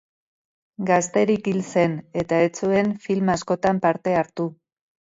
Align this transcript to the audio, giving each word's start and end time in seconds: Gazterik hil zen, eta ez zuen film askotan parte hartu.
Gazterik 0.89 1.51
hil 1.51 1.61
zen, 1.75 1.95
eta 2.23 2.41
ez 2.49 2.51
zuen 2.65 2.93
film 3.07 3.33
askotan 3.39 3.87
parte 3.89 4.21
hartu. 4.25 4.53